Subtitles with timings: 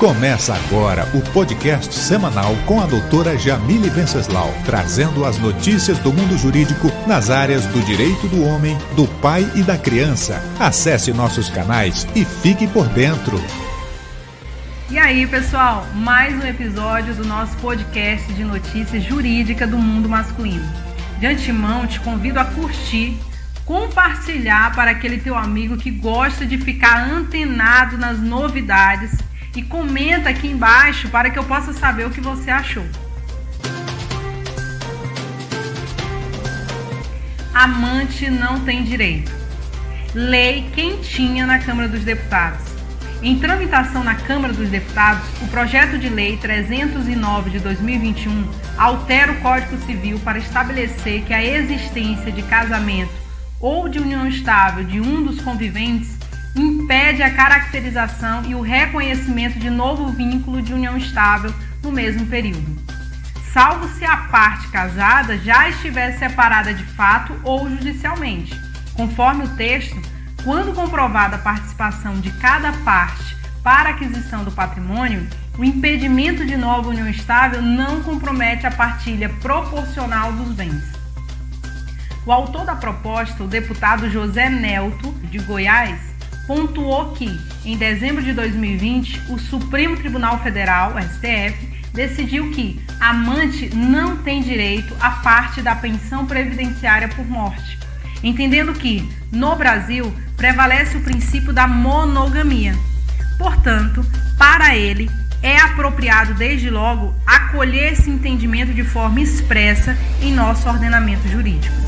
[0.00, 6.38] Começa agora o podcast semanal com a doutora Jamile Venceslau, trazendo as notícias do mundo
[6.38, 10.42] jurídico nas áreas do direito do homem, do pai e da criança.
[10.58, 13.38] Acesse nossos canais e fique por dentro.
[14.88, 20.66] E aí, pessoal, mais um episódio do nosso podcast de notícias jurídica do mundo masculino.
[21.18, 23.18] De antemão, te convido a curtir,
[23.66, 30.48] compartilhar para aquele teu amigo que gosta de ficar antenado nas novidades e comenta aqui
[30.48, 32.86] embaixo para que eu possa saber o que você achou.
[37.52, 39.32] Amante não tem direito.
[40.14, 42.70] Lei quentinha na Câmara dos Deputados.
[43.22, 49.40] Em tramitação na Câmara dos Deputados, o projeto de lei 309 de 2021 altera o
[49.40, 53.12] Código Civil para estabelecer que a existência de casamento
[53.60, 56.19] ou de união estável de um dos conviventes
[56.54, 62.76] impede a caracterização e o reconhecimento de novo vínculo de união estável no mesmo período,
[63.52, 68.58] salvo se a parte casada já estiver separada de fato ou judicialmente.
[68.94, 70.00] Conforme o texto,
[70.44, 75.26] quando comprovada a participação de cada parte para aquisição do patrimônio,
[75.58, 80.82] o impedimento de nova união estável não compromete a partilha proporcional dos bens.
[82.24, 86.09] O autor da proposta, o deputado José Nelto, de Goiás,
[86.50, 91.56] pontuou que, em dezembro de 2020, o Supremo Tribunal Federal, STF,
[91.94, 97.78] decidiu que amante não tem direito à parte da pensão previdenciária por morte,
[98.20, 102.74] entendendo que, no Brasil, prevalece o princípio da monogamia.
[103.38, 104.04] Portanto,
[104.36, 105.08] para ele,
[105.40, 111.79] é apropriado desde logo acolher esse entendimento de forma expressa em nosso ordenamento jurídico.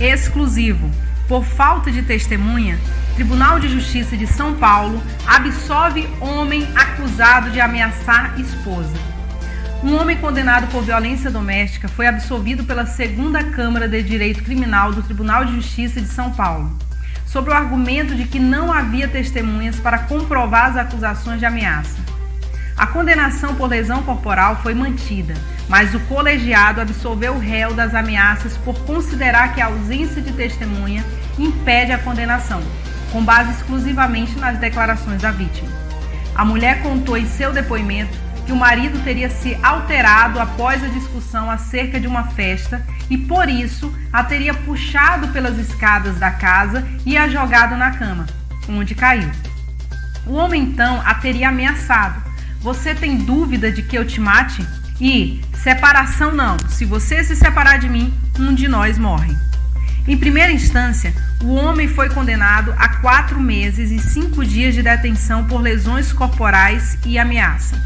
[0.00, 0.90] Exclusivo.
[1.26, 2.78] Por falta de testemunha,
[3.14, 8.94] Tribunal de Justiça de São Paulo absolve homem acusado de ameaçar esposa.
[9.82, 15.02] Um homem condenado por violência doméstica foi absolvido pela Segunda Câmara de Direito Criminal do
[15.02, 16.76] Tribunal de Justiça de São Paulo,
[17.26, 22.07] sob o argumento de que não havia testemunhas para comprovar as acusações de ameaça.
[22.78, 25.34] A condenação por lesão corporal foi mantida,
[25.68, 31.04] mas o colegiado absolveu o réu das ameaças por considerar que a ausência de testemunha
[31.36, 32.62] impede a condenação,
[33.10, 35.68] com base exclusivamente nas declarações da vítima.
[36.36, 38.16] A mulher contou em seu depoimento
[38.46, 43.48] que o marido teria se alterado após a discussão acerca de uma festa e por
[43.48, 48.24] isso a teria puxado pelas escadas da casa e a jogado na cama,
[48.68, 49.30] onde caiu.
[50.24, 52.27] O homem então a teria ameaçado,
[52.60, 54.66] você tem dúvida de que eu te mate?
[55.00, 56.56] E separação não.
[56.68, 59.34] Se você se separar de mim, um de nós morre.
[60.08, 65.44] Em primeira instância, o homem foi condenado a quatro meses e cinco dias de detenção
[65.44, 67.80] por lesões corporais e ameaça.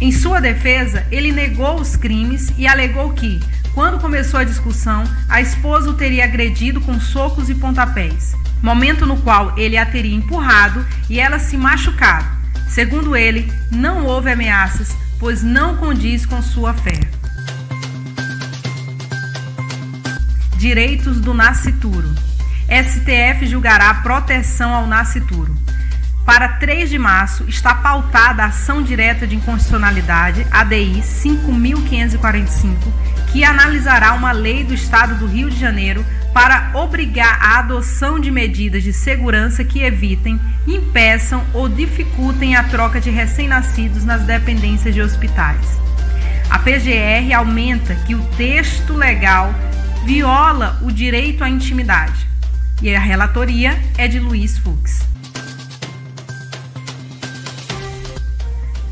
[0.00, 3.40] Em sua defesa, ele negou os crimes e alegou que,
[3.74, 9.16] quando começou a discussão, a esposa o teria agredido com socos e pontapés, momento no
[9.22, 12.37] qual ele a teria empurrado e ela se machucado
[12.68, 17.00] Segundo ele, não houve ameaças, pois não condiz com sua fé.
[20.56, 22.08] Direitos do nascituro.
[22.68, 25.56] STF julgará proteção ao nascituro.
[26.26, 32.92] Para 3 de março está pautada a ação direta de inconstitucionalidade, ADI 5545,
[33.32, 38.30] que analisará uma lei do Estado do Rio de Janeiro para obrigar a adoção de
[38.30, 45.00] medidas de segurança que evitem, impeçam ou dificultem a troca de recém-nascidos nas dependências de
[45.00, 45.78] hospitais.
[46.50, 49.54] A PGR aumenta que o texto legal
[50.04, 52.26] viola o direito à intimidade.
[52.80, 55.06] E a relatoria é de Luiz Fux.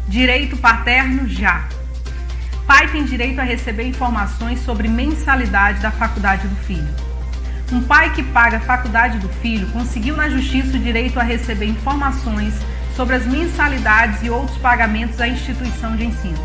[0.09, 1.69] Direito paterno já.
[2.67, 7.06] Pai tem direito a receber informações sobre mensalidade da faculdade do filho.
[7.73, 11.67] Um pai que paga a faculdade do filho conseguiu na justiça o direito a receber
[11.67, 12.55] informações
[12.95, 16.39] sobre as mensalidades e outros pagamentos à instituição de ensino.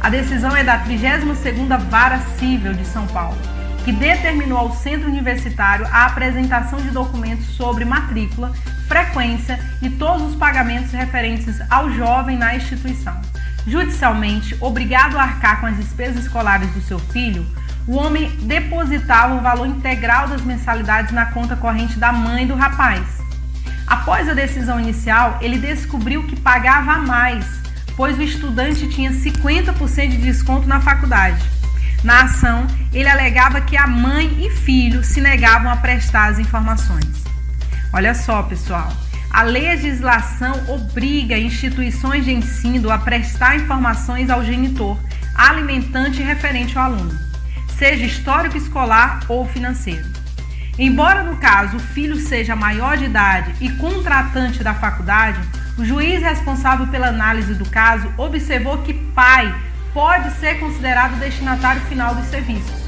[0.00, 3.38] A decisão é da 32ª Vara Civil de São Paulo,
[3.84, 8.52] que determinou ao centro universitário a apresentação de documentos sobre matrícula,
[8.88, 13.20] frequência e todos os pagamentos referentes ao jovem na instituição.
[13.66, 17.46] Judicialmente, obrigado a arcar com as despesas escolares do seu filho,
[17.86, 23.06] o homem depositava o valor integral das mensalidades na conta corrente da mãe do rapaz.
[23.86, 27.44] Após a decisão inicial, ele descobriu que pagava mais,
[27.96, 31.42] pois o estudante tinha 50% de desconto na faculdade.
[32.02, 37.24] Na ação, ele alegava que a mãe e filho se negavam a prestar as informações.
[37.92, 38.92] Olha só, pessoal,
[39.34, 44.96] A legislação obriga instituições de ensino a prestar informações ao genitor,
[45.34, 47.18] alimentante referente ao aluno,
[47.78, 50.04] seja histórico escolar ou financeiro.
[50.78, 55.40] Embora no caso o filho seja maior de idade e contratante da faculdade,
[55.78, 59.54] o juiz responsável pela análise do caso observou que pai
[59.92, 62.84] pode ser considerado destinatário final dos serviços.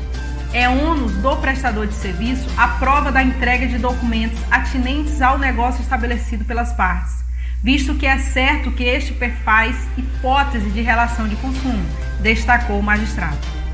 [0.52, 5.82] É ônus do prestador de serviço a prova da entrega de documentos atinentes ao negócio
[5.82, 7.24] estabelecido pelas partes,
[7.62, 11.84] visto que é certo que este perfaz hipótese de relação de consumo,
[12.20, 13.65] destacou o magistrado.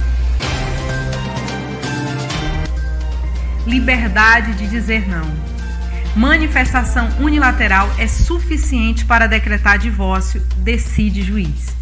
[3.66, 5.30] Liberdade de dizer não.
[6.16, 11.76] Manifestação unilateral é suficiente para decretar divórcio, decide juiz.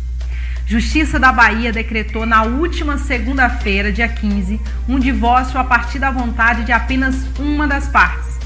[0.67, 4.59] Justiça da Bahia decretou na última segunda-feira, dia 15,
[4.89, 8.39] um divórcio a partir da vontade de apenas uma das partes.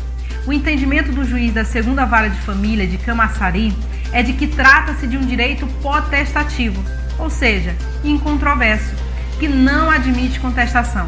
[0.44, 3.72] O entendimento do juiz da segunda vara de família de Camaçari
[4.12, 6.82] é de que trata-se de um direito potestativo,
[7.20, 8.96] ou seja, incontroverso,
[9.38, 11.06] que não admite contestação.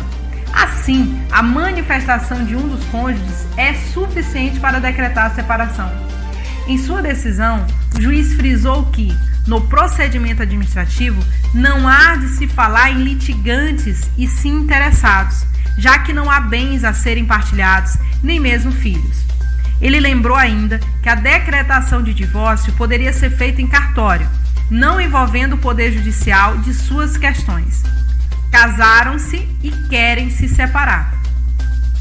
[0.52, 5.90] Assim, a manifestação de um dos cônjuges é suficiente para decretar a separação.
[6.68, 7.66] Em sua decisão,
[7.96, 9.12] o juiz frisou que
[9.46, 11.22] no procedimento administrativo,
[11.54, 15.44] não há de se falar em litigantes e sim interessados,
[15.78, 19.24] já que não há bens a serem partilhados, nem mesmo filhos.
[19.80, 24.28] Ele lembrou ainda que a decretação de divórcio poderia ser feita em cartório,
[24.70, 27.82] não envolvendo o Poder Judicial de suas questões.
[28.52, 31.20] Casaram-se e querem se separar.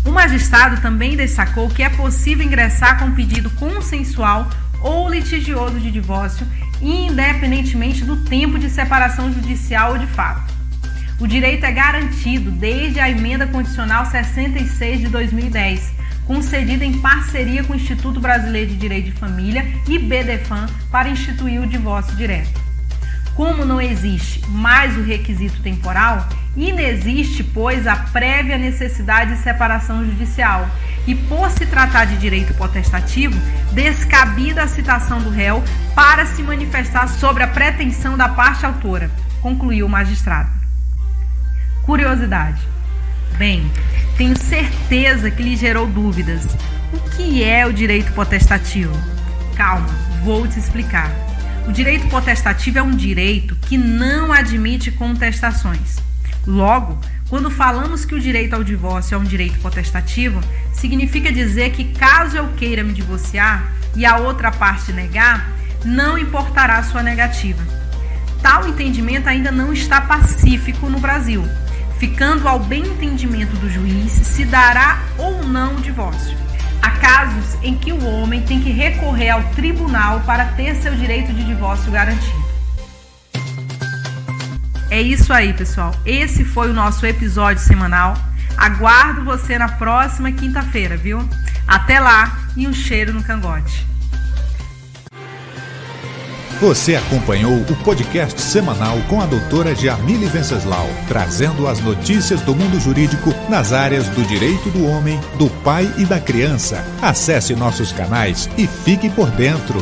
[0.06, 4.50] O magistrado também destacou que é possível ingressar com pedido consensual
[4.82, 6.46] ou litigioso de divórcio
[6.82, 10.54] independentemente do tempo de separação judicial ou de fato.
[11.20, 15.92] O direito é garantido desde a emenda condicional 66 de 2010,
[16.26, 21.62] concedida em parceria com o Instituto Brasileiro de Direito de Família e BDFAM para instituir
[21.62, 22.69] o divórcio direto.
[23.40, 26.28] Como não existe mais o requisito temporal,
[26.58, 30.70] inexiste, pois, a prévia necessidade de separação judicial
[31.08, 33.40] e, por se tratar de direito potestativo,
[33.72, 35.64] descabida a citação do réu
[35.96, 39.10] para se manifestar sobre a pretensão da parte autora,
[39.42, 40.50] concluiu o magistrado.
[41.84, 42.62] Curiosidade.
[43.38, 43.72] Bem,
[44.18, 46.46] tenho certeza que lhe gerou dúvidas.
[46.92, 48.94] O que é o direito potestativo?
[49.56, 49.88] Calma,
[50.26, 51.29] vou te explicar.
[51.70, 55.98] O direito potestativo é um direito que não admite contestações.
[56.48, 56.98] Logo,
[57.30, 60.42] quando falamos que o direito ao divórcio é um direito potestativo,
[60.74, 65.48] significa dizer que caso eu queira me divorciar e a outra parte negar,
[65.86, 67.62] não importará sua negativa.
[68.42, 71.44] Tal entendimento ainda não está pacífico no Brasil,
[72.00, 76.49] ficando ao bem entendimento do juiz se dará ou não o divórcio.
[77.20, 81.44] Casos em que o homem tem que recorrer ao tribunal para ter seu direito de
[81.44, 82.42] divórcio garantido.
[84.90, 85.94] É isso aí, pessoal.
[86.06, 88.16] Esse foi o nosso episódio semanal.
[88.56, 91.20] Aguardo você na próxima quinta-feira, viu?
[91.68, 93.86] Até lá e um cheiro no cangote.
[96.62, 102.78] Você acompanhou o podcast semanal com a doutora Jamile Venceslau, trazendo as notícias do mundo
[102.82, 106.84] jurídico nas áreas do direito do homem, do pai e da criança.
[107.02, 109.82] Acesse nossos canais e fique por dentro.